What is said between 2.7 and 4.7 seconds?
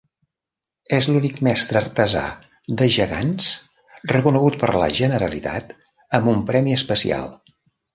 de gegants reconegut